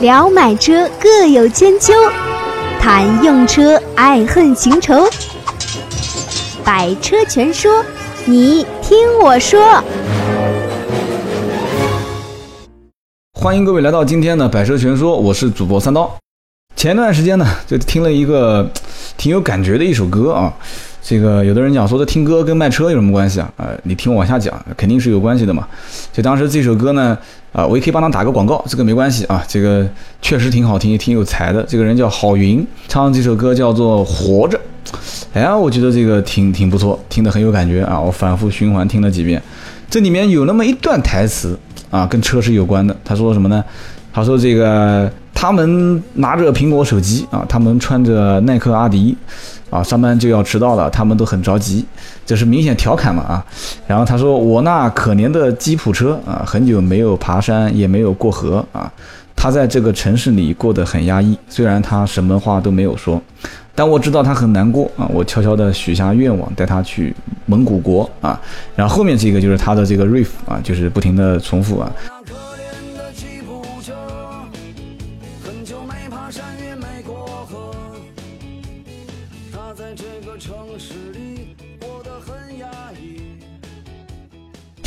[0.00, 1.92] 聊买车各有千秋，
[2.78, 4.94] 谈用车爱恨情仇。
[6.62, 7.84] 百车全说，
[8.24, 9.82] 你听我说。
[13.40, 16.16] 欢迎各位来到今天的《百车全说》，我是主播三刀。
[16.76, 18.70] 前段时间呢，就听了一个
[19.16, 20.52] 挺有感觉的一首歌啊。
[21.02, 23.50] 这个有的人讲说，这听歌跟卖车有什么关系啊？
[23.56, 25.66] 呃，你听我往下讲，肯定是有关系的嘛。
[26.12, 27.16] 就当时这首歌呢，
[27.52, 29.44] 啊，我也可以帮他打个广告，这个没关系啊。
[29.48, 29.88] 这个
[30.20, 31.62] 确实挺好听，也挺有才的。
[31.64, 34.58] 这个人叫郝云，唱这首歌叫做《活着》。
[35.32, 38.00] 哎，我觉得这个挺挺不错，听得很有感觉啊。
[38.00, 39.42] 我反复循环听了几遍，
[39.90, 41.58] 这里面有那么一段台词
[41.90, 42.96] 啊，跟车是有关的。
[43.04, 43.64] 他说什么呢？
[44.12, 45.10] 他说这个
[45.40, 49.16] 他们拿着苹果手机啊，他们穿着耐克阿迪。
[49.70, 51.84] 啊，上班就要迟到了，他们都很着急，
[52.24, 53.46] 这是明显调侃嘛啊。
[53.86, 58.90] 然后他说：“我那可怜的吉普车啊，很久没有爬山，也没有过河啊。
[59.36, 63.22] 他在这个城市里过得很压抑，虽然他什么话都没有说，
[63.74, 65.06] 但我知道他很难过啊。
[65.12, 68.40] 我悄悄地许下愿望，带他去蒙古国啊。
[68.74, 71.92] 然后后面这个就是他的这个 riff 啊，就是不停地重复啊。”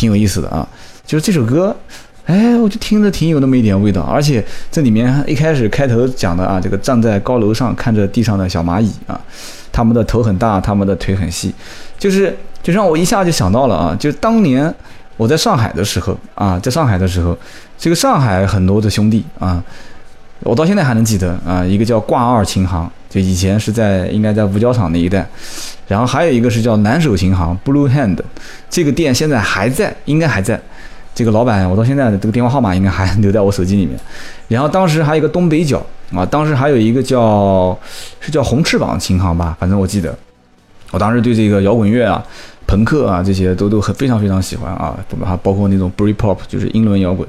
[0.02, 0.68] 挺有意思的啊，
[1.06, 1.76] 就是这首歌，
[2.26, 9.14] 哎，我就听着挺有那么一点味道，而且这里面一开始开头讲的啊，这个站在高楼上看着地上的小蚂蚁啊，
[9.72, 11.54] 他们的头很大，他们的腿很细，
[12.00, 14.74] 就是就让我一下就想到了啊，就当年
[15.18, 17.38] 我在上海的时候啊，在上海的时候，
[17.78, 19.64] 这个上海很多的兄弟啊，
[20.40, 25.28] 我到现在还能记得啊，一个叫挂二琴行，就以前是在应该在五角场那一带。
[25.88, 28.17] 然后还有一个是叫南手琴行 （Blue Hand），
[28.70, 30.59] 这个店现在还在，应该还在。
[31.14, 34.00] 这个老板，我到现在这个电话号码应该还 留在我手机里面。
[34.48, 37.78] 然后当时还有一个东北角啊，当时还有一个叫
[38.22, 40.17] 是叫红翅膀琴行吧，反正我记得。
[40.92, 42.23] 我当时对这个摇滚乐啊、
[42.66, 47.28] 朋克啊这些都都很非常非常喜欢啊，还包括那种 Britpop，就是英伦摇滚。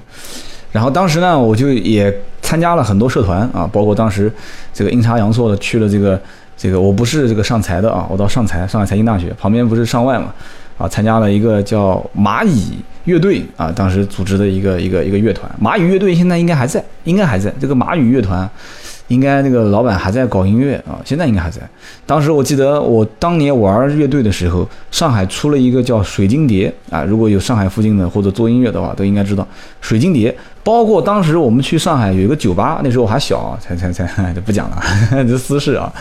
[0.73, 4.33] 然后当时呢，我就也参加了很多社团啊，包括当时
[4.75, 6.21] 这个阴差阳错的去了这个。
[6.55, 10.33] 这个我不是这个上财的啊，我到上财，上海财经大学旁边不是上外嘛，
[10.79, 12.75] 啊，参加了一个叫蚂蚁
[13.05, 18.49] 乐队啊，当时组织的一个一个一个乐团，蚂蚁乐队现在应该还在，应该还在，这个蚂蚁乐团。
[19.09, 21.61] 应该那个老板还在搞音乐啊，现在应该还在。
[22.07, 29.47] 当时我记得我当年玩乐队的时候，上海出了一个叫水晶碟啊，如果有上海附近的或者做音乐的话，都应该知道
[29.81, 30.35] 水晶碟。
[30.65, 34.81] 包括当时我们去上海有一个酒吧，那时候我还小，才才才就不讲了，
[35.25, 35.93] 这私事啊。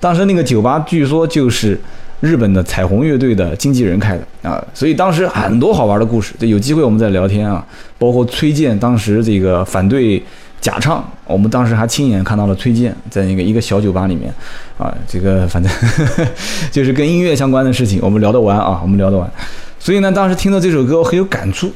[0.00, 1.78] 当时那个酒吧据说就是
[2.20, 6.34] 日本的彩虹乐队的经纪人开的啊，所以当时很多好玩的故事。
[6.38, 7.64] 这有机会我们再聊天啊，
[7.98, 10.20] 包括崔健当时这个反对。
[10.60, 14.32] 假唱，我们当时还亲眼看到了崔健在那个一个小酒吧里面，
[14.76, 15.72] 啊，这个反正
[16.72, 19.30] 就是跟音乐相关的事情，我们聊得完啊，我们聊得完。
[19.78, 21.72] 所以呢，当时听到这首歌，我很有感触。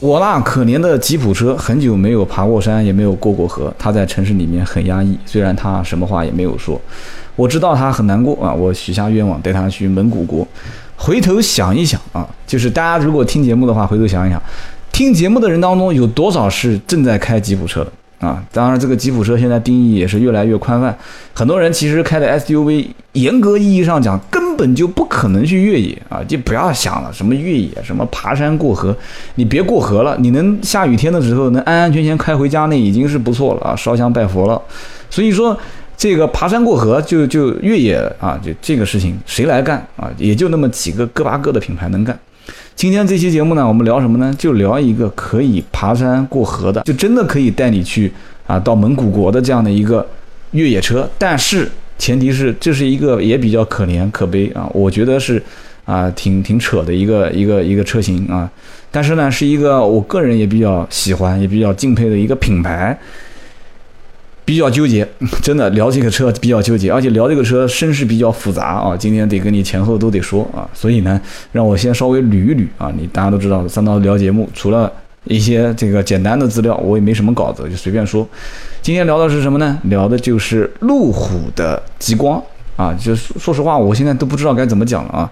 [0.00, 6.80] 我那可怜的吉普车，很久没有爬过山，也没有过过河，他在城市里面很压抑，虽然他什么话也没有说。
[7.38, 10.44] 我知道他很难过啊，我许下愿望带他去蒙古国。
[10.96, 14.42] 回头想一想啊，就是大家如果听节目的话，回头想一想，
[14.90, 18.42] 听节目的人当中有多少是正在开吉普车的啊？
[18.50, 20.92] 当然，这个吉普车现在定义也是越来越宽泛，
[21.32, 28.92] 很多人其实开的 SUV，严格意义上讲根本就不可能去越野啊，就不要想了，什么越野，什么爬山过河，
[29.36, 34.60] 你别过河了，你能下雨天的时候能安安全全开回家，那已经是不错了啊，烧香拜佛了。
[35.08, 35.56] 所以说。
[35.98, 40.08] 这个爬山过河就就越野啊，就这个事情谁来干啊？
[40.16, 42.16] 也就那么几个个把个的品牌能干。
[42.76, 44.32] 今天这期节目呢，我们聊什么呢？
[44.38, 48.12] 就聊一个可以爬山过河的，就真的可以带你去
[48.46, 50.06] 啊到蒙古国的这样的一个
[50.52, 51.10] 越野车。
[51.18, 55.42] 但是前提是这是一个也比较可怜可悲啊，我觉得是
[55.84, 58.48] 啊挺挺扯的一个一个一个车型啊。
[58.92, 62.96] 但是呢，是一个我个人也比较喜欢也比较敬佩的一个品牌。
[64.48, 65.06] 比较纠结，
[65.44, 68.96] 真的聊这个车比较纠结，而且聊这个车身世比较复杂啊。
[68.96, 71.20] 今天得跟你前后都得说啊，所以呢，
[71.52, 72.90] 让我先稍微捋一捋啊。
[72.96, 74.90] 你大家都知道，三刀聊节目，除了
[75.24, 78.26] 一些这个简单的资料，我也没什么稿子，就随便说。
[78.80, 79.78] 今天聊的是什么呢？
[79.82, 82.42] 聊的就是路虎的极光
[82.74, 82.96] 啊。
[82.98, 85.30] 就说实话，我现在都不知道该怎么讲了啊。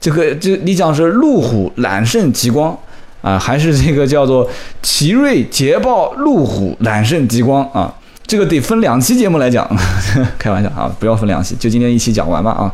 [0.00, 2.76] 这个就你讲是路虎揽胜极光
[3.22, 4.50] 啊，还是这个叫做
[4.82, 7.94] 奇瑞捷豹路虎揽胜极光啊？
[8.26, 9.64] 这个得分两期节目来讲，
[10.36, 12.72] 开玩笑啊，不要分两期，就今天一期讲完吧啊。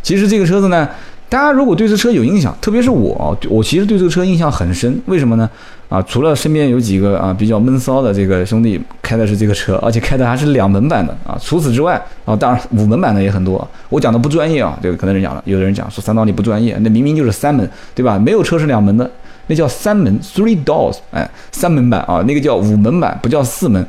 [0.00, 0.88] 其实这个车子呢，
[1.28, 5.00] 大家如果对这车有印象，特别是我，我其实对这个车印象很深。
[5.06, 5.50] 为什么呢？
[5.88, 11.36] 啊，除了身边有几个啊比较闷骚的这个兄弟开的是这个车，而且开的还是两门版的啊。
[11.42, 13.68] 除此之外啊，当然五门版的也很多。
[13.88, 18.16] 我讲的不专业啊，这个可能人讲了，有的人讲说三刀你不专业，那明明就是三门，对吧？
[18.18, 19.10] 没有车是两门的，
[19.48, 23.84] 那叫三门 （three doors），哎，三门版啊，那个叫五门版，不叫四门。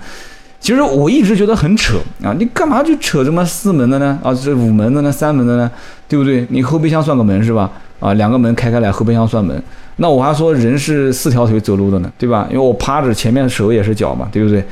[0.64, 4.18] 其实我一直觉得很扯啊，你干嘛就扯这么四门的呢？
[4.24, 5.70] 啊，这五门的呢，三门的呢，
[6.08, 6.48] 对不对？
[6.52, 7.70] 你后备箱算个门是吧？
[8.00, 9.62] 啊，两个门开开来，后备箱算门。
[9.98, 12.48] 那我还说人是四条腿走路的呢，对吧？
[12.50, 14.64] 因为我趴着，前面手也是脚嘛，对不对？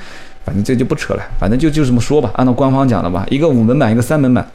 [0.45, 4.47] 反正这就不扯了，反正就就这么说吧，按照官方讲的吧，一个五门版，一个三门版。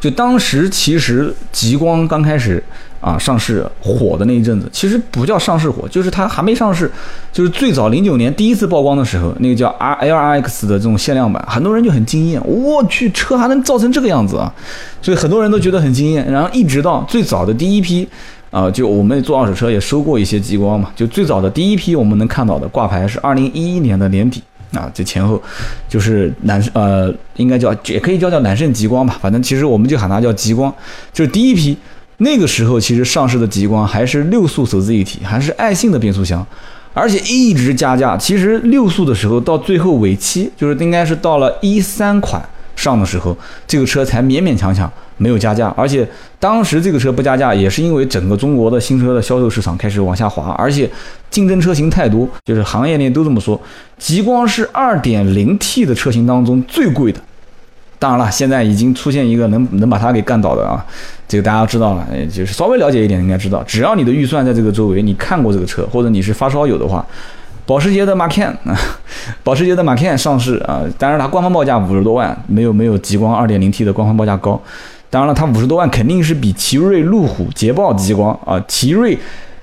[0.00, 2.62] 就当时其实极光刚开始
[3.00, 6.90] 啊上市火的那一阵子，其实不叫上市火，就是它还没上市，
[7.32, 14.52] 就是最早零九年第一次曝光的时候，那个叫 R L R X 的这种限量版，很多人就很惊艳，我去车还能造成这个样子啊，
[15.02, 16.30] 所以很多人都觉得很惊艳。
[16.30, 18.08] 然后一直到最早的第一批
[18.50, 24.42] 啊，就我们也做二手车也收过一些极光嘛，就最早的第一批我们能看到的挂牌是二零一一年的年底。
[24.72, 25.40] 啊，这前后
[25.88, 30.72] 就是南呃，应该叫也可以叫叫揽胜极光吧，反正其实我们就喊它叫极光。
[31.12, 31.76] 就是第一批
[32.18, 36.44] 那个时候，其实上市的极光还是六速手自一体，还是爱信的变速箱，
[36.92, 38.16] 而且一直加价。
[38.16, 42.42] 其实六速的时候到最后尾期，就是应该是到了一三款
[42.78, 43.36] 上的时候，
[43.66, 44.90] 这个车才勉勉强强。
[45.20, 46.08] 没有加价，而且
[46.38, 50.88] 当时这个车不加价，也是因为整个中国的新车的销售市场开始往下滑，而且
[51.28, 53.60] 竞争车型太多，就是行业内都这么说。
[53.98, 57.18] 极光是 2.0T 的车型当中最贵的，
[57.98, 60.86] 当然了，现在已经出现一个能能把它给干倒的啊，
[61.26, 67.04] 这个大家知道了，就是稍微了解一点应该知道，只要你的预算在这个周围，你看过这个车，或者你是发烧友的话，
[67.68, 68.74] 保时捷的 Macan 啊，
[69.44, 74.58] 保时捷的 Macan 上市啊，当然它官方报价五十多万，没有没有极光 2.0T 的官方报价高。
[75.10, 79.18] 当然了，它五十多万肯定是比奇瑞、路虎、捷豹极光啊，奇瑞、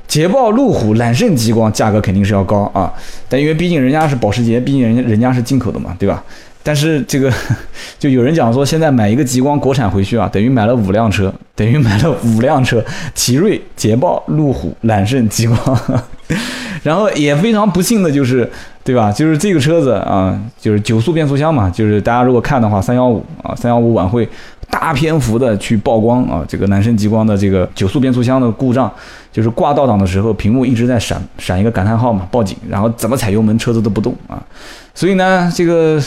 [0.07, 2.93] 捷豹、路虎、揽胜极光价格肯定是要高啊。
[3.27, 6.23] 但因为毕竟人家是保时捷，毕竟人家人家是进口的嘛，对吧？
[6.65, 7.31] 但是这个
[7.99, 12.83] 就有人讲说，现在买一个极光国产回去啊，等于买了五辆车，等于买了五辆车，
[13.13, 15.59] 奇瑞、捷豹、路虎、揽胜极光。
[16.81, 18.49] 然后也非常不幸的就是，
[18.83, 19.11] 对吧？
[19.11, 24.27] 就是这个车子啊，就是九速变速箱嘛，就是大家如果看的话，三幺五啊，三幺五晚会。
[24.67, 28.91] 大篇幅的去曝光啊，这个揽胜极光的这个九速变速箱的故障，
[29.31, 34.41] 就是挂倒档的时候，屏幕一直在闪闪一个感叹号嘛，报警，然后怎么踩油门车子都不动啊，
[34.93, 36.01] 所以呢，这个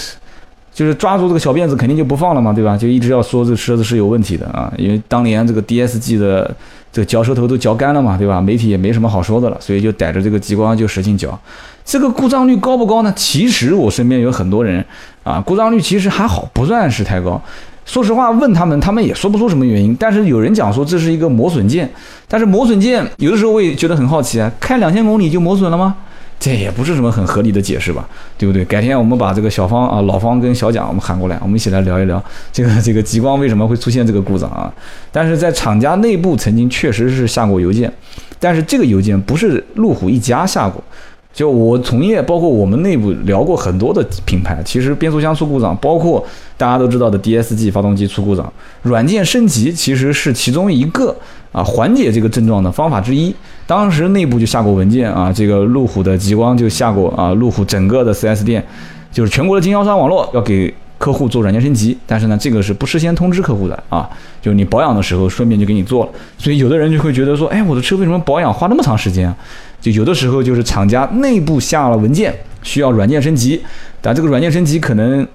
[0.78, 2.76] 就是抓住这个小辫子肯定就不放了嘛，对吧？
[2.76, 6.54] 就一直要说这车子是有问题的啊，因为当年这个 DSG 的
[6.92, 8.40] 这个嚼舌头都嚼干了嘛，对吧？
[8.40, 11.36] 媒体也没什么好说的了，所以就逮着这个极光就使劲嚼。
[11.84, 13.12] 这个故障率高不高呢？
[13.16, 14.84] 其实我身边有很多人
[15.24, 17.42] 啊，故障率其实还好，不算是太高。
[17.84, 19.96] 说实话，问他们，他们也说不出什么原因。
[19.98, 21.90] 但是有人讲说这是一个磨损件，
[22.28, 25.96] 但是磨损件有的时候我也觉得很好奇啊，开两千公里就磨损了吗？
[26.40, 28.08] 这也不是什么很合理的解释吧，
[28.38, 28.64] 对不对？
[28.64, 34.72] 改天我们把这个小方啊、老方跟小蒋我们喊过来，我们一起来聊一聊这个 这个极光为什么会出现这个故障啊？
[35.10, 37.92] 但是在厂家内部曾经确实是下过邮件，
[38.38, 40.82] 但是这个邮件不是路虎一家下过。
[41.34, 46.24] 就我从业，包括我们内部聊过很多的品牌，其实变速箱出故障，包括
[46.56, 48.52] 大家都知道的 DSG 发动机出故障，
[48.82, 51.14] 软件升级其实是其中一个
[51.52, 53.34] 啊缓解这个症状的方法之一。
[53.68, 58.64] 当时内部就下过文件啊，这个路虎的极光就下过啊，路虎整个的 4S 店，
[59.12, 64.08] 就是全国的经销商网络要给客户做软件升级，但是呢，这个是不事先通知客户的啊，
[64.40, 69.30] 就你保养的时候顺便就给你做了，所以有的人就会觉得说，哎，我的车为什么保养花那么长时间？
[69.82, 73.62] 就有的时候就是厂家内部下了文件，需要软件升级，
[74.00, 75.28] 但这个软件升级可能，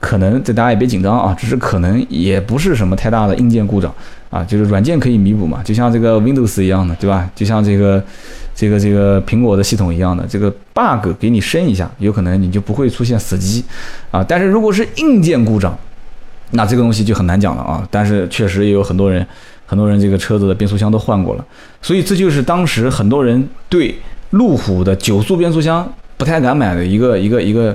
[0.00, 3.94] 可能这大家也别紧张啊，只是可能也不是什么太大的硬件故障
[4.30, 7.30] 啊，就是软件可以弥补嘛，就像这个 Windows 一样的，对吧？
[7.36, 8.02] 就像这个
[8.54, 13.62] 这个这个苹果的系统一样的，这个 bug 给你升一下，有可能你就不会出现死机
[14.10, 14.24] 啊。
[14.26, 15.78] 但是如果是硬件故障，
[16.52, 17.86] 那这个东西就很难讲了啊。
[17.90, 19.24] 但是确实也有很多人。
[19.66, 21.44] 很多人这个车子的变速箱都换过了，
[21.80, 23.96] 所以这就是当时很多人对
[24.30, 27.72] 路虎的九速变速箱不太敢买的一个一个一个，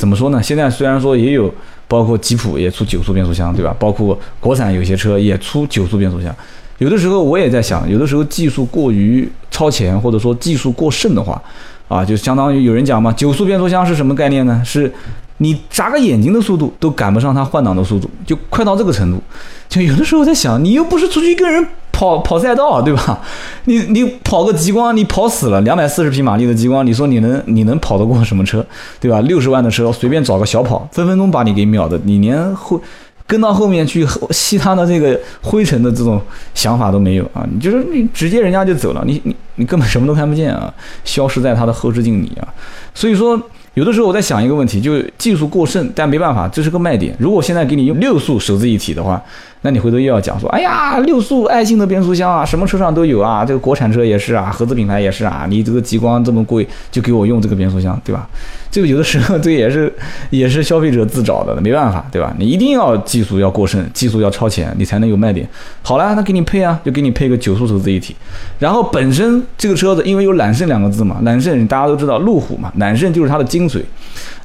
[0.00, 0.42] 怎么说呢？
[0.42, 1.52] 现在虽然说也有，
[1.86, 3.76] 包括吉普也出九速变速箱，对吧？
[3.78, 6.34] 包括国产有些车也出九速变速箱。
[6.78, 11.40] 有的时候我也在想，有的时候技术过于超前，或者说技术过剩的话，
[11.86, 14.62] 啊，就相当于有人讲嘛，九速变速箱是什么概念呢？
[14.64, 14.90] 是
[15.36, 19.22] 你眨个眼睛的速度都赶不上它换挡的速度，就快到这个程度。
[19.68, 21.66] 就有的时候在想，你又不是出去跟人
[22.00, 23.20] 跑跑赛道，对吧？
[23.64, 28.64] 你你跑个极光，你跑死了，两百四十匹马力的极光，你说你能你能跑得过什么车，
[28.98, 29.20] 对吧？
[29.20, 32.80] 六十万的车，随便找个小跑，分分钟把你给秒的，你连后
[33.26, 36.18] 跟到后面去吸它的这个灰尘的这种
[36.54, 37.46] 想法都没有啊！
[37.52, 40.72] 你就是你直接人家就走了，你你你根本什么都看不见啊，
[41.04, 42.48] 消失在它的后视镜里啊！
[42.94, 43.38] 所以说。
[43.74, 47.14] 有的时候我在想一个问题，就技术过剩，但没办法，这是个卖点。
[47.20, 49.22] 如果现在给你用六速手自一体的话，
[49.62, 58.26] 那你回头又要讲说，哎呀，六速爱信的变速箱啊，什么车上都有啊，这个国产车也是啊，合资品牌也是啊，你这个极光这么贵，就给我用这个变速箱，对吧？
[58.70, 59.92] 这个有的时候这也是
[60.30, 62.34] 也是消费者自找的，没办法，对吧？
[62.38, 65.46] 你一定要技术要过剩，技术要超前，你才能有卖点。
[65.82, 68.16] 好了，那给你配啊，就给你配个九速手自一体。
[68.58, 73.82] 然后本身这个车子因为有揽胜两个字嘛，揽胜大家都知道，路虎嘛，揽胜就是它的精髓。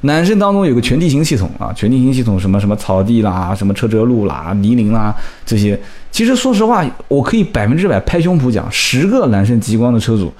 [0.02, 5.05] 揽胜当中有个全地形系统啊，全地形系统什么什么草地啦，什么车辙路啦，泥泞啦
[5.44, 5.78] 这些，
[6.10, 10.32] 其实说实话，我可以百分之百拍胸脯讲，十个揽胜极光的车主，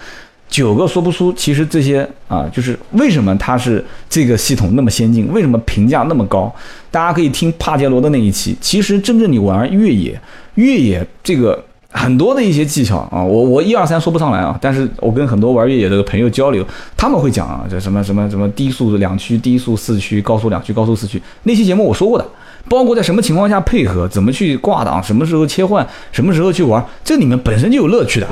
[0.48, 6.54] 九个说不出，其实这些啊，就是为什么它是这个系统那么先进，为什么评价那么高？
[6.90, 10.20] 大家可以听帕杰罗的那一期，其实真正你玩越野，
[10.54, 11.62] 越野这个。
[11.88, 16.62] 很多的一些技巧啊，我我一二三说不上来啊，但是我跟很多玩越野的朋友交流，
[16.94, 22.26] 他们会讲啊，这什么什么什么低速两驱、低速四驱、高速两驱、高速四驱，那期节目我说过的，
[22.68, 28.26] 包括在什么情况下配合，怎么去挂档，什么时候切换，什么时候去玩，这里面本身就有乐趣的。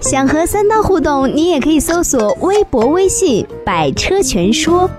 [0.00, 4.90] 想和三刀互动，你也可以搜索微博、微信“百车全说”。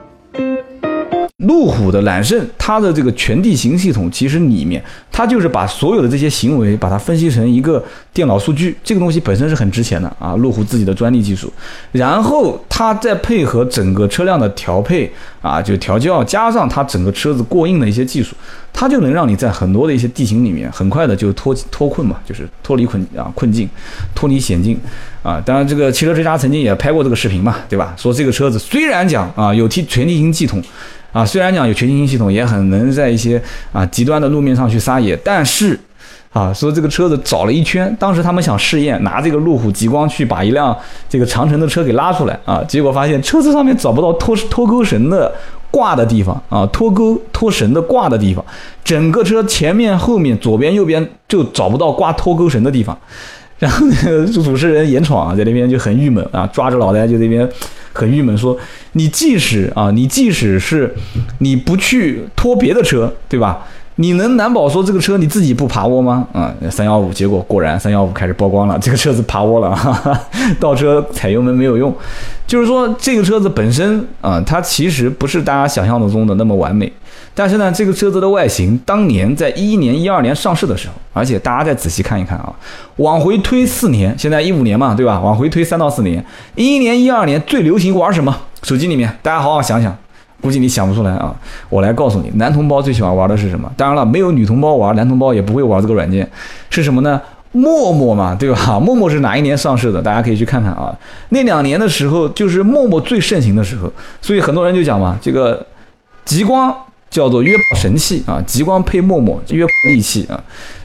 [1.48, 7.84] 路虎的揽胜，它的这个全地形系统，其实里面它就是把所有的这些行为，把它分析成一个
[8.14, 11.52] 电脑数据，这个东西本身是很值钱的啊，路虎自己的专利技术。
[11.92, 15.12] 然后它再配合整个车辆的调配
[15.42, 18.36] 啊，就调教，加上它整个车子过硬的一些技术，
[18.74, 23.70] 它就能让你在很多的一些地形里面，很快的就脱脱困嘛，就是脱离困啊困境，
[24.16, 24.78] 脱离险境
[25.22, 25.42] 啊。
[25.46, 27.94] 当然，这个汽车之家曾经也拍过这个视频嘛，对吧？
[27.98, 30.62] 说这个车子虽然讲啊有提全地形系统。
[31.16, 33.42] 啊，虽然讲有全地形系统，也很能在一些
[33.72, 35.80] 啊极端的路面上去撒野，但是，
[36.34, 45.34] 啊，说这个车子找了一圈，当时他们想试验，拿这个路虎极光去把一辆这个长城的车给拉出来啊，结果发现车子上面找不到脱脱钩绳的
[45.72, 48.44] 挂的地方啊，脱钩脱绳的挂的地方，
[48.84, 52.98] 整个车前面后面左边右边就找不到挂脱钩绳的地方，
[53.58, 57.50] 然后那个主持人严闯啊，在那边就很郁闷啊，抓着脑袋就那边。
[57.96, 58.56] 很郁闷，说
[58.92, 60.94] 你即使啊，你即使是
[61.40, 63.66] 你不去拖别的车，对吧？
[63.98, 66.28] 你能难保说这个车你自己不爬窝吗？
[66.34, 70.22] 啊，三幺五，结果果然三幺五开始曝光了， 这个车子爬窝了，哈哈，
[70.60, 71.96] 倒车踩油门没有用，
[72.46, 76.92] 就是说这个车子本身啊，它其实不是大家想象的中的那么完美。
[77.38, 82.52] 但是呢，这个车子的外形，当年在一一年、一二年上市的时候，而且大家再仔细看一看啊，
[82.96, 85.20] 往回推四年，现在一五年嘛，对吧？
[85.20, 86.26] 往回推三到四年，
[86.56, 88.34] 一一年、一二年最流行玩什么？
[88.64, 89.94] 手机里面，大家好好想想，
[90.42, 91.36] 估计你想不出来啊。
[91.68, 93.70] 我来告诉你，男同胞最喜欢玩的是什么？
[93.76, 96.26] 当然了，没有女同胞玩，男同胞也不会玩这个软件，
[96.70, 97.22] 是什么呢？
[97.52, 98.80] 陌陌嘛，对吧？
[98.80, 100.02] 陌陌是哪一年上市的？
[100.02, 100.98] 大家可以去看看啊。
[101.30, 105.66] 那两年的时候，就是陌陌最盛行的时候，所以很多人就讲嘛，这个
[106.24, 106.74] 极光。
[107.16, 110.36] 叫做约炮神器啊，极光配陌陌约炮利器啊，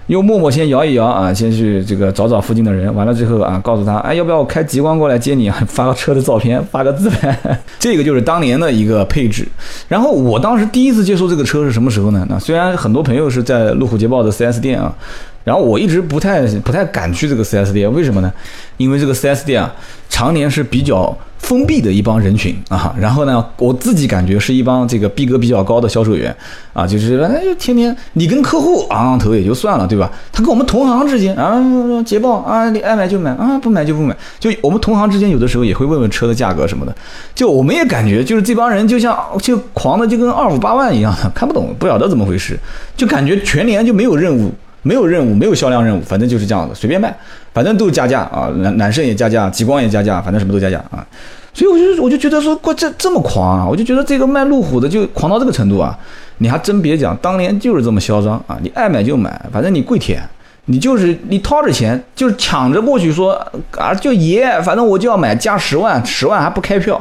[0.07, 5.63] 用陌陌先摇一摇啊，先去这个找找附近的人，完了之后啊，告诉他，哎，要不要我开极光过来接你啊？
[5.67, 7.37] 发个车的照片，发个自拍，
[7.81, 9.45] 这个就是当年的一个配置。
[9.89, 12.25] 然后我当时第一次接触这个车是什么时候呢？
[12.31, 14.95] 那虽然很多朋友是在路虎捷豹的 4S 店啊。
[15.43, 18.31] 然后我一直不太不太敢去这个 4S 店，为什么呢？
[18.77, 19.75] 因为这个 4S 店啊，
[20.11, 22.95] 常年是比较封闭的一帮人群啊。
[22.99, 26.35] 然后呢，我自己感觉是一帮这个逼格比较高的销售员
[26.73, 30.11] 啊，就是哎就天天你跟客户昂昂头也就算了，对吧？
[30.33, 31.61] 他跟我们同行之间啊，
[32.05, 34.17] 捷豹啊，你爱买就买啊，不买就不买。
[34.39, 36.95] 就我们同行之间有的时候也会问问车的价格什么的。
[37.35, 42.59] 就我们也感觉就是这帮人就像就狂的就跟二五八万一样，看不懂不晓得怎么回事，
[42.97, 44.53] 就感觉全年就没有任务。
[44.83, 47.15] 没有任务，没有销量任务，反正就是这样的，随便卖，
[47.53, 51.05] 反正都是加价啊，男男生也加价，极光也加价，反正什么都加价啊，
[51.53, 55.99] 所以我就我就觉得说，过这这么狂啊，我就觉得这个卖路虎的就狂到这个程度啊，
[56.39, 60.23] 你还真别讲，当年就是这么嚣张啊，你爱买就买，反正你跪舔，
[60.65, 63.33] 你就是你掏着钱就是抢着过去说
[63.77, 66.99] 啊，就爷，反正我就要买，加十万，十万还不开票。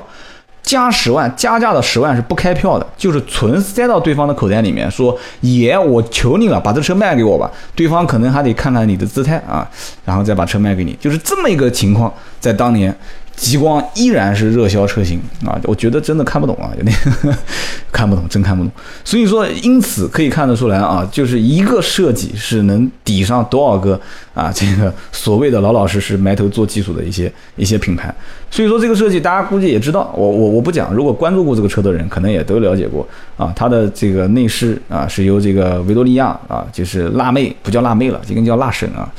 [0.69, 7.49] 加十万，加价的十万是不开票的，就是纯塞到对方的口袋里面，说爷，我求你了，把这车卖给我吧。
[7.73, 9.67] 对方可能还得看看你的姿态啊，
[10.05, 12.13] 然后再把车卖给你，就是这么一个情况。
[12.39, 12.95] 在当年。
[13.39, 16.93] 极光依然是热销车型啊，我觉得真的看不懂啊，有点
[17.89, 18.71] 看不懂，真看不懂。
[19.05, 23.97] 所以说，因此可以看得出来啊，就是一个设计是能抵上多少个
[24.39, 28.13] 啊，这个所谓的老老实实埋头做技术的一些一些品牌。
[28.49, 33.53] 所以说，这个设计大家估计也知道，我我我不讲，如果关注过这个车的人，可能也都了解过啊。
[33.55, 39.11] 它的这个内饰啊，是由这个维多利亚啊，就是辣妹不叫辣妹了，这个叫辣婶啊，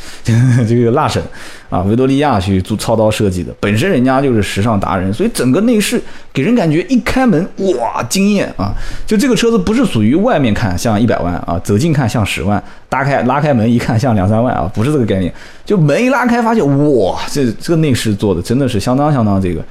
[0.66, 1.22] 这个辣婶。
[1.70, 8.74] 啊，维多利亚去做操刀设计的，本身人家就是时尚达人，所以整个内饰给人感觉一开门哇惊艳啊！
[9.06, 15.32] 就这个车子不是属于外面看像一百万啊，走近看像十万，拉开拉开门一看像两三万啊，不是这个概念。
[15.64, 19.62] 就门一拉开发现哇，这这个内饰做的真的是相当相当这个。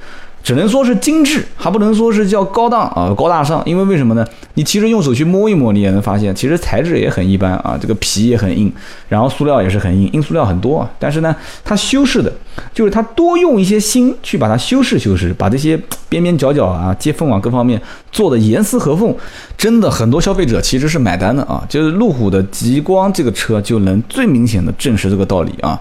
[0.42, 3.62] 只能说是精致，还不能说是叫高档啊，高大上。
[3.66, 4.26] 因为为什么呢？
[4.54, 7.78] 你其实用手去摸一摸，你也能发现，其实材质也很一般啊。
[7.80, 8.72] 这个皮也很硬，
[9.08, 10.22] 然后塑料也是很硬，硬。
[10.22, 10.90] 塑料很多啊。
[10.98, 12.32] 但是呢，它修饰的，
[12.74, 15.78] 就是它多用一些心去把它修饰修饰，把这些
[16.08, 17.80] 边边角角啊、接缝啊各方面
[18.10, 19.14] 做的严丝合缝，
[19.56, 21.62] 真的很多消费者其实是买单的啊。
[21.68, 25.78] 就是路虎的极光这个车就能最明显的证实这个道理啊。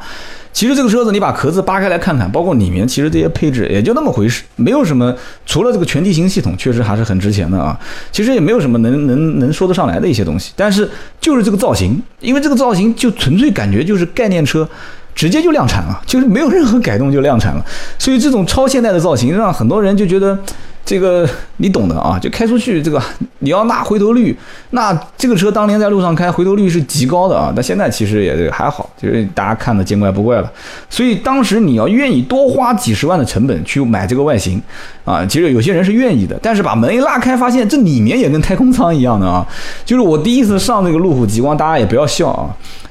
[0.52, 5.14] 其实这个车子，你把壳子扒开来看看，包括里面，其实这些配置也就那么回事，没有什么。
[5.46, 7.80] 除了这个全地形系统，确实还是很值钱的啊。
[8.12, 10.52] 其实也没有什么能能能说得上来的一些东西。
[10.56, 10.90] 但是
[11.22, 14.68] 就是这个造型，因为这个造型就纯粹感觉就是概念车，
[15.14, 17.66] 直接就量产了，就是没有任何改动就量产了。
[17.98, 20.38] 所以这种超现代的造型，让很多人就觉得。
[20.86, 23.02] 这个你懂的啊， 就开出去这个
[23.40, 24.36] 你要那回头率，
[24.72, 30.52] 那这个车当年在路上开回头率是极高的啊，但现在其实也还好，就是大家看的见怪不怪了。
[30.90, 34.62] 所以当时你要愿意多花几十万的成本去买这个外形
[35.06, 39.46] 啊，其实有些人是愿意的，但是把门一拉开，发现这里面也跟太空舱一样的啊。
[39.86, 42.50] 就是我第一次上这个路虎极光，大家也不要笑啊，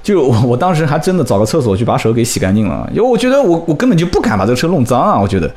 [0.08, 5.50] 就我我当时还真的找个厕所去把手给洗干净了，因为我觉得我我根本就不敢把这个车弄脏啊，我觉得。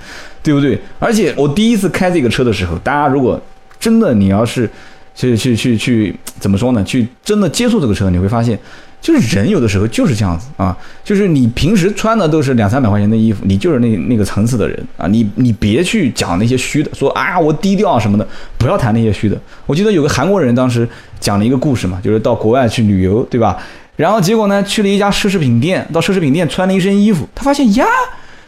[0.44, 0.76] 对不对？
[0.98, 3.40] 而且我第一次开这个车的时候，大家如果
[3.80, 4.68] 真的你要是
[5.14, 6.84] 去去去去怎么说呢？
[6.84, 8.58] 去真的接触这个车，你会发现，
[9.00, 18.28] 就是人有的时候就是这样子啊，就是你平时穿的都是两三百块钱的衣服，你就是那那个层次的人啊，你你别去讲那些虚的，说啊我低调什么的，
[18.58, 19.40] 不要谈那些虚的。
[19.68, 20.90] 我记得有个韩国人当时
[21.20, 23.56] 讲了一个故事嘛，就是到国外去旅游，对吧？
[24.02, 27.86] 然后结果呢，去了一家奢侈品店，到奢侈品店穿了一身衣服，他发现呀，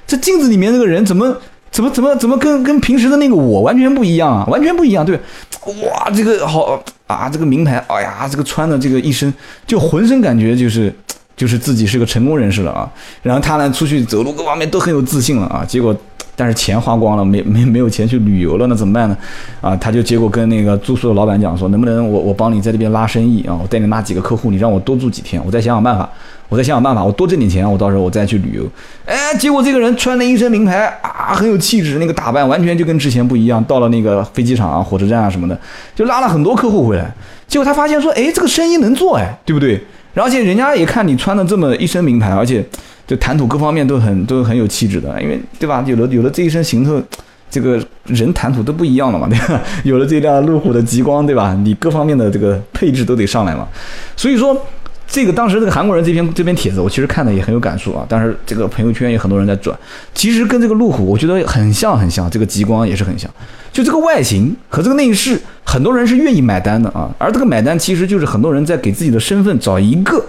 [0.07, 1.37] 这镜子里面这个人怎么？
[1.73, 5.19] 怎么怎么怎么跟跟平时的那个我完全不一样啊，完全不一样，对，
[5.81, 9.33] 哇，这个好啊，这个名牌，哎呀，这个穿的这个一身
[9.65, 10.93] 就浑身感觉就是
[11.35, 12.87] 就是自己是个成功人士了啊，
[13.23, 15.95] 然后他呢出去走路各方面都很有自信了啊，结果。
[16.35, 19.17] 但是钱花光了，没 没没有钱去旅游了，那怎么办呢？
[19.61, 23.57] 啊，他就结果跟那个住宿的老板讲说，能不能我我帮你在这边拉生意啊？
[23.61, 26.09] 我带你拉几个客户，你让我多住几天，我再想想办法，
[26.49, 28.63] 我再想想办法，我多挣点钱，我到时候我再去旅游。
[29.05, 33.63] 哎，结果这个人穿了一身名牌啊，很有气质，那个打扮完全就跟之前不一样。
[33.65, 35.55] 到了那个飞机场啊、火车站啊什么的，
[35.95, 37.13] 就拉了很多客户回来。
[37.47, 39.79] 结果他发现说，哎，这个生意能做哎，对不对？
[40.15, 42.65] 而且人家也看你穿的这么一身名牌，而且。
[43.05, 45.83] 就谈吐各方面都很都很有气质的，因为对吧？
[45.85, 47.01] 有了有了这一身行头，
[47.51, 49.61] 这个人谈吐都不一样了嘛，对吧？
[49.83, 51.53] 有了这辆路虎的极光，对吧？
[51.63, 53.67] 你各方面的这个配置都得上来嘛。
[54.15, 54.55] 所以说，
[55.05, 58.05] 这个当时这个韩国人这篇这篇帖子，我其实看的也很有感触啊。
[58.07, 59.77] 当时这个朋友圈也很多人在转，
[60.15, 63.29] 其实跟这个路虎我觉得很像很像，这个极光也是很像。
[63.73, 67.13] 就这个外形和这个内饰，很多人是愿意买单的啊。
[67.17, 70.23] 而这个买单其实就是很多人在给自己的身份找一个。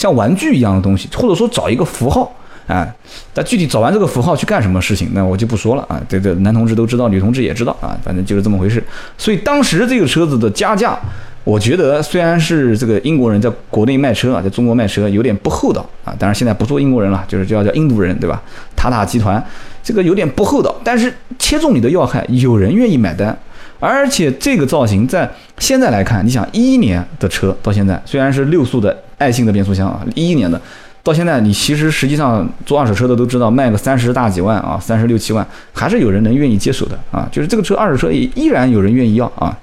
[0.00, 2.32] 像玩具一样的东西，或者说找一个符号，
[2.66, 2.88] 啊，
[3.34, 6.00] 但具体找完这个符号去干什么事情，那我就不说了啊。
[6.08, 8.82] 这个男同志都知道，女同志也知道啊，反正就是这么回事。
[9.18, 10.98] 所以当时这个车子的加价，
[11.44, 16.16] 我觉得虽然是这个英国人在国内卖车啊，在中国卖车有点不厚道啊。
[16.18, 18.40] 当然现在不做英国人了，就是叫叫印度人，对吧？
[18.74, 19.44] 塔塔集团
[19.82, 23.36] 这个有点不厚道，但是切中你的要害，有人愿意买单。
[23.80, 30.60] 而且这个造型在现在来看，你想一一年的车到现在，虽然是六速的爱信的变速箱啊，一一年的，
[31.02, 39.58] 到现在你其实实际上做二手车的都知道，卖个三十大几万啊，三十六七万，还是有人能愿意接手的啊，就是这个车二手车也依然有人愿意要啊，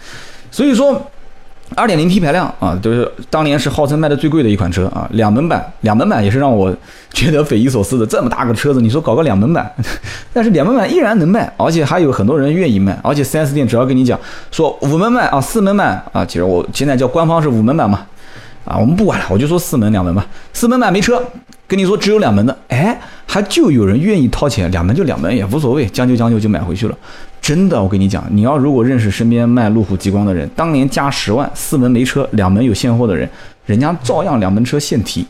[0.51, 1.09] 所以说。
[1.75, 5.07] 二点零 T 排量啊，就是当年是号称卖的最贵的一款车啊。
[5.11, 6.73] 两门版，两门版也是让我
[7.11, 8.05] 觉得匪夷所思的。
[8.05, 9.69] 这么大个车子，你说搞个两门版，
[10.33, 12.97] 但是两门版依然能卖，而且还有很多人愿意卖。
[13.03, 14.17] 而且 4S 店只要跟你讲
[14.49, 18.05] 说五门版啊，四门版啊，其实我现在叫官方是五门版嘛，
[18.63, 20.25] 啊，我们不管了，我就说四门两门吧。
[20.53, 21.21] 四门版没车，
[21.67, 26.95] 跟你说只有两门的，哎，还就有人愿意掏钱，两门就两门也无所谓，将就将就就买回去了。
[27.41, 33.29] 真的，我跟你讲，你要如果认识身边卖路虎极光的人，当年加十万四门没车，两门有现货的人，
[33.65, 35.25] 人家照样两门车现提。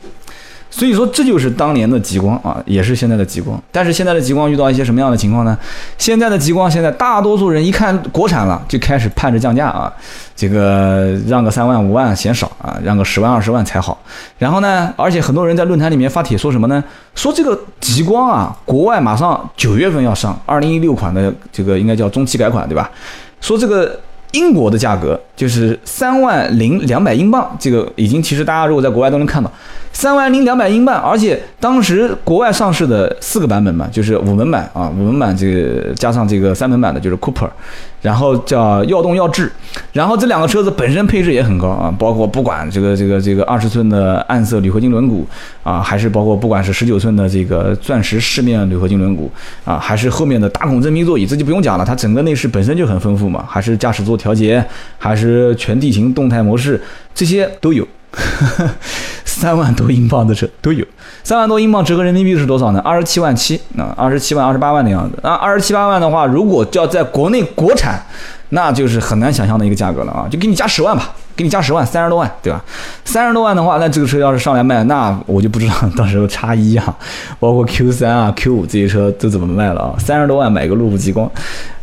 [0.69, 3.61] 所以说这就是当年的极光啊，也是现在的极光。
[3.71, 5.57] 但是现在的极光遇到一些什么样的情况呢？
[5.97, 9.91] 现在的极光现在大多数人一看国产了，就开始盼着降价啊，
[10.35, 13.97] 这个让个三万五万嫌少啊，让个十万二十万才好。
[14.37, 16.83] 然后呢，而且很多人在论坛里面发帖说什么呢？
[17.15, 22.89] 说这个极光啊，国外马上九月份要上二零一六款的这个应该叫中期改款对吧？
[23.41, 23.99] 说这个。
[24.33, 29.49] 英国的价格就是三万零两百英镑，这个已经其实大家如果在国外都能看到，
[29.97, 37.49] 三万零两百英镑，而且当时国外上市的四个版本嘛，就是五门版啊，五门版这个加上这个三门版的就是 Cooper。
[38.03, 39.51] 然后叫耀动耀智，
[39.91, 45.23] 然后这两个车子本身配置也很高啊，包括不管这个这个这个二十寸的暗色铝合金轮毂
[45.63, 49.27] 啊，还是包括不管是十九寸的这个钻石饰面铝合金轮毂
[49.65, 54.63] 啊，还是后面的大孔真皮座椅，这就不用讲了，它整个内饰本身就很丰富嘛，还是驾驶座调节，
[54.99, 56.79] 还是全地形动态模式，
[57.15, 57.85] 这些都有。
[59.25, 60.83] 三万多英镑的车都有，
[61.23, 62.81] 三万多英镑折合人民币是多少呢？
[62.83, 65.19] 二十七万七那，二十七万、二十八万的样子。
[65.21, 68.03] 那二十七八万的话，如果叫在国内国产，
[68.49, 70.25] 那就是很难想象的一个价格了啊！
[70.31, 72.59] 就给你加十万吧，给你加十万，三十多万，对吧？
[73.05, 76.97] 三十多万的话，那这个车要是上来卖，那我就不知道到时候叉一啊，
[77.39, 79.95] 包括 Q 三啊、Q 五这些车都怎么卖了啊？
[79.99, 81.29] 三十多万买个路虎极光，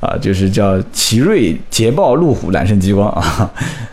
[0.00, 3.48] 啊，就是叫奇瑞、捷豹、路虎揽胜极光啊。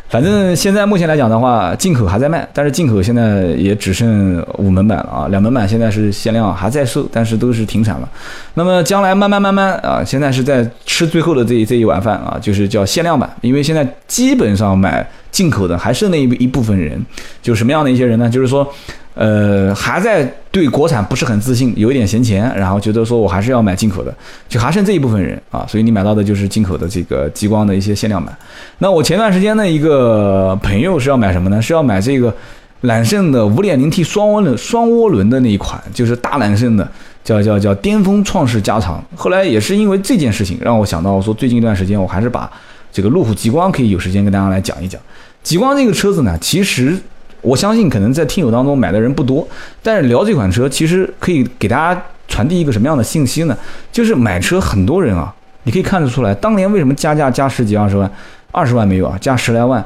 [0.10, 8.10] 反正现在目前来讲的话，进口还在卖，但是进口现在也只剩五门版了啊，两门版现在是限量还在售，但是都是停产了。
[8.56, 17.04] 那么将来慢慢慢慢啊，现在是在吃最后的这一这一碗饭啊，就是叫限量版，因为现在基本上买进口的还是那一一部分人，
[17.41, 18.30] 就什么样的一些人呢？
[18.30, 18.72] 就是说。
[19.13, 24.15] 呃，还在对国产不是很自信，有一点闲钱，然后觉得说我还是要买进口的，
[24.48, 28.36] 就还剩这一部分人啊，所以你买到的就是进口的这个极光的一些限量版。
[28.78, 31.62] 那我前段时间的一个朋友是要买什么呢？
[31.62, 32.34] 是要买这个
[32.82, 36.89] 揽胜的 5.0T 双涡轮双涡轮的那一款，就是大揽胜的，
[37.22, 39.04] 叫叫叫巅峰创世加长。
[39.13, 42.50] 后来也是因为这件事情，让我想到说，最近一段时间我还是把
[42.91, 44.99] 这个路虎极光可以有时间跟大家来讲一讲。
[45.43, 46.97] 极光这个车子呢，其实。
[47.43, 49.47] 我相信可能在听友当中买的人不多，
[49.82, 53.58] 但是聊这款车其实可以给大家传递一个什么样的信息呢？
[53.91, 58.08] 就是买车很多人啊，你可以看得出来，当年为什么加价加十几二十万，
[58.51, 59.84] 二十万没有啊，加十来万，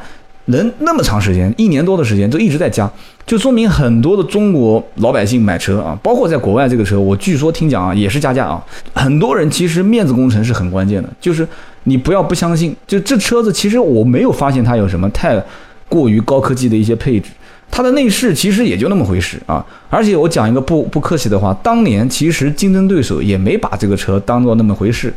[0.47, 2.91] 能那么长时间，一年多的时间都一直在加，
[3.25, 8.61] 就说明很多的中国老百姓买车啊，包括在国外这个车，我据说听讲啊也是加价啊，
[8.93, 11.47] 很多人其实面子工程是很关键的，就是
[11.85, 15.41] 你不要不相信，就这车子其实我没有发现它有什么太
[15.87, 17.31] 过于高科技的一些配置。
[17.71, 25.11] 它的内饰其实也就那么回事啊，而且我讲一个不不客气的话，当年其实竞争对手也没把这个车当做那么回事。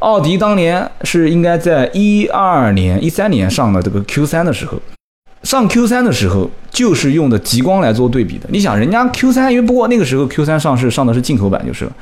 [0.00, 4.80] 奥迪当年是应该在一二年、一三年上的这个 Q 三的时候。
[5.42, 8.48] 上 Q 三的时候，就是用的极光来做对比的。
[8.50, 11.92] 你想，人家 Q 三，因为不过那个时候 Q 三上市上的是进口版就是了。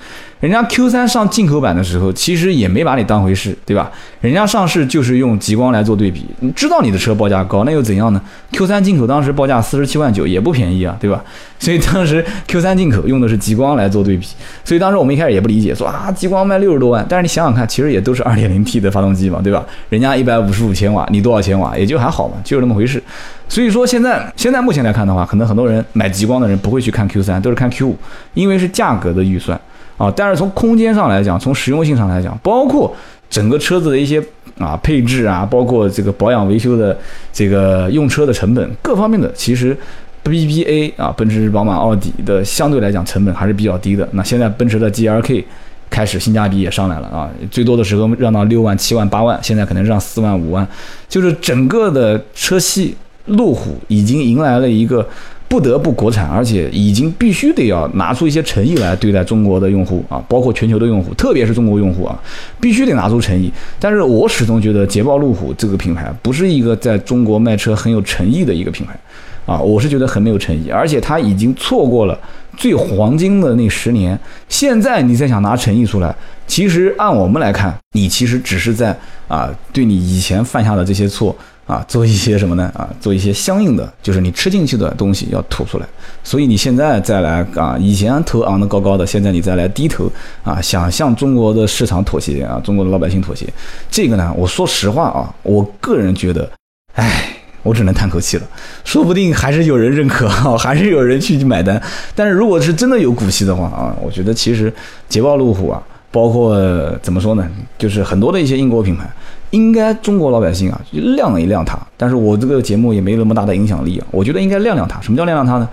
[0.42, 3.88] 人家 Q 三上进口版的时候，其实也没把你当回事，对吧？
[4.20, 6.26] 人家上市就是用极光来做对比。
[6.40, 11.22] 你知道你的车报价高，那又怎样呢？Q 三进口当时报价四十七万九，也不便宜啊，对吧？
[11.60, 14.26] 所以当时 Q 三进口用的是极光来做对比。
[14.64, 19.64] 所以当时我们一开始也不理解，说啊，极光卖六十多万，但是你想想看，其实也都是二点零 T 的发动机嘛，对吧？
[19.90, 23.00] 人家一百五十五千瓦，你多少千瓦，也就还好嘛，就是那么回事。
[23.48, 27.96] 所以说现在现在目前来看的话，可能很多人买极光的人不会去看 Q 三，都是看 Q 五，
[28.34, 29.60] 因为是价格的预算
[30.02, 30.12] 啊。
[30.16, 32.94] 但是从空间上来讲，从实用性上来讲，包括
[33.30, 34.22] 整个车子的一些
[34.58, 36.96] 啊配置啊，包括这个保养维修的
[37.32, 39.76] 这个用车的成本各方面的，其实
[40.24, 44.08] BBA 啊，奔驰、宝马、奥迪的相对来讲成本还是比较低的。
[44.12, 45.44] 那现在奔驰的 GLK
[45.88, 50.66] 开始性价比也上来了啊，最多的时候让到六万、七万、八万，现在可能让四万、五万，
[51.08, 52.96] 就是整个的车系。
[53.26, 55.08] 路虎已经迎来了一个
[55.52, 62.18] 不得不国产，而且已经必须得要拿出一些诚意来对待中国的用户啊，包括全球的用户，特别是中国用户啊，
[62.58, 63.52] 必须得拿出诚意。
[63.78, 68.98] 但是我始终觉得捷豹路虎这个品牌不是一个在中国卖车很有诚意的一个品牌
[69.44, 72.18] 啊，我是觉得很没有诚意，而且它已经错过了
[72.56, 74.18] 最黄金的那十年。
[74.48, 81.36] 现在你再想拿诚意出来，其实按我们来看，你其实只是在啊，对你以前犯下的这些错。
[81.66, 82.70] 啊，做一些什么呢？
[82.74, 85.86] 啊，做一些相应的，就是你吃进去的东西要吐出来。
[86.24, 90.10] 所以你现在再来啊，以前头昂得高高的，现在你再来低头
[90.42, 93.46] 啊，想向中国的市场妥协啊，中国的老百姓妥协，
[93.90, 96.50] 这个呢，我说实话啊，我个人觉得，
[96.94, 98.42] 唉，我只能叹口气了。
[98.84, 101.80] 说不定还是有人认可啊， 还是有人去买单。
[102.14, 104.72] 但是如果是真的有骨气的话啊，我觉得其实
[105.08, 106.60] 捷豹路虎啊，包括
[107.00, 107.48] 怎么说呢，
[107.78, 109.08] 就是很多的一些英国品牌。
[109.52, 111.78] 应该中国老百姓啊，亮一亮它。
[111.96, 114.06] 但是我这个节目也没那么大的影响力啊。
[114.10, 115.00] 我觉得应该亮亮它。
[115.00, 115.68] 什么叫亮亮它呢？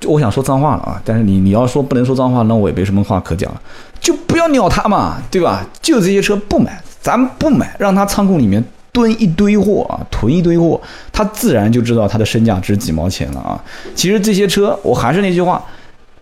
[0.00, 3.60] 就我想说脏话了啊，但是你你要说不能说脏话，那我也没什么话可讲了，
[3.98, 5.66] 就不要鸟他嘛，对吧？
[5.82, 10.80] 就这些车不买，咱不买，让他仓库里面囤一堆货啊，囤一堆货，
[11.12, 13.60] 他自然就知道他的身价值几毛钱了啊。
[13.96, 15.60] 其实这些车，我还是那句话，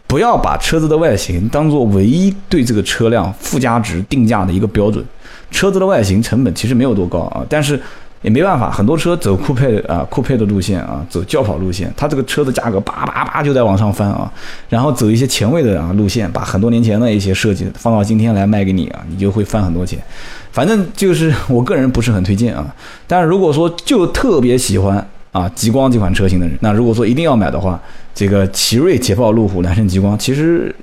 [0.07, 5.05] 不要把车子的外形当做唯一对这个车辆附加值定价的一个标准。
[5.51, 7.81] 车子的外形成本其实没有多高啊，但是。
[8.23, 14.33] 也没办法，很多车走酷配啊，酷配的路线啊，走轿跑路线，它这个车的价格叭叭叭就在往上翻啊。
[14.69, 20.03] 然后走一些前卫的啊路线，把很多年前的一些设计放到今天来卖给你啊，你就会翻很多钱。
[20.51, 22.75] 反正就是我个人不是很推荐啊。
[23.07, 27.81] 但是如果说就特别喜欢啊极光这款车型的人，那如果说一定要买的话，
[28.13, 30.75] 这个奇瑞捷豹路虎揽胜极光，其实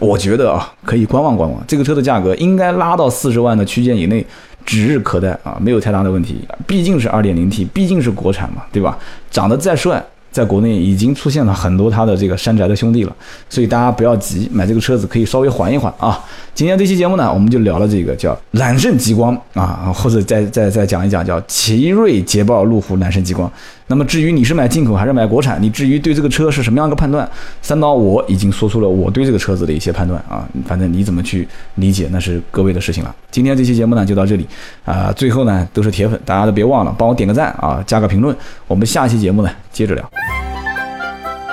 [0.00, 4.24] 我觉得啊可以观望观望，这个车的价格应该拉到四十万的区间以内。
[4.66, 8.96] 指日可待啊，没有太大的问题，毕竟是二点零 T，毕竟是国产嘛，对吧？
[9.30, 10.02] 长得再帅。
[10.32, 13.14] 在国内已经出现了很多他的这个山寨的兄弟了，
[13.48, 16.18] 所以大家不要急买这个车子，可以稍微缓一缓啊。
[16.54, 23.48] 今天这期节目呢，我们就聊了这个叫揽胜极光啊，或者再再再讲一讲叫奇瑞捷豹路虎揽胜极光。
[23.86, 27.28] 那么至于你是买进口还是买国产，你至于对这个车是什么样一个判断，
[27.60, 30.48] 三刀我已经说出了我对这个车子的一些判断啊。
[30.66, 33.14] 反正你怎么去理解那是各位的事情了。
[33.30, 34.48] 今天这期节目呢就到这里
[34.84, 38.34] 啊，最后呢都是铁粉，大家都别忘了帮我点个赞啊，加个评论。
[38.66, 40.10] 我们下期节目呢接着聊。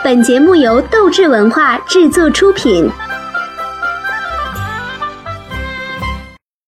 [0.04, 2.90] 本节目由斗志文化制作出品。